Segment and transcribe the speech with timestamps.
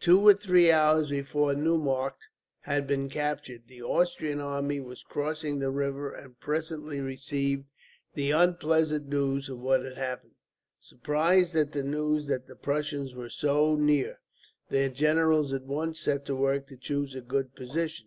[0.00, 2.28] Two or three hours before Neumarkt
[2.60, 7.66] had been captured, the Austrian army was crossing the river, and presently received
[8.14, 10.36] the unpleasant news of what had happened.
[10.80, 14.20] Surprised at the news that the Prussians were so near,
[14.70, 18.06] their generals at once set to work to choose a good position.